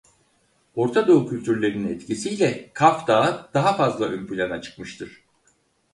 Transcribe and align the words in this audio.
Ortadoğu 0.75 1.27
kültürlerinin 1.27 1.93
etkisiyle 1.95 2.69
Kaf 2.73 3.07
Dağı 3.07 3.49
daha 3.53 3.73
fazla 3.73 4.05
ön 4.05 4.27
plana 4.27 4.61
çıkmıştır. 4.61 5.21